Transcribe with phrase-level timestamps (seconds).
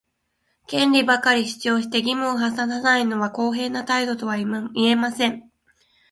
[0.65, 4.49] 権利ばかり主張して、義務を果たさないのは公平な態度とは言
[4.85, 5.51] えません。